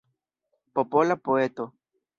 [0.77, 1.63] Popola poeto.